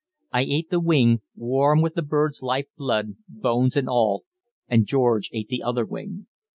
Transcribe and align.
I 0.31 0.41
ate 0.45 0.71
the 0.71 0.79
wing, 0.79 1.21
warm 1.35 1.83
with 1.83 1.93
the 1.93 2.01
bird's 2.01 2.41
life 2.41 2.65
blood, 2.75 3.17
bones 3.29 3.77
and 3.77 3.87
all, 3.87 4.23
and 4.67 4.87
George 4.87 5.29
ate 5.31 5.49
the 5.49 5.61
other 5.61 5.85
wing. 5.85 6.25